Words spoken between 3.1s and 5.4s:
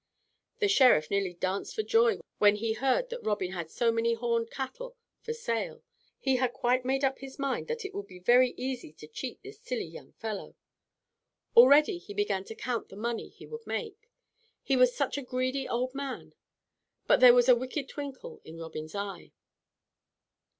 that Robin had so many horned cattle for